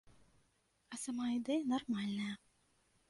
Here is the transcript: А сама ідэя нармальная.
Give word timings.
А 0.95 0.99
сама 1.03 1.25
ідэя 1.37 1.59
нармальная. 1.75 2.33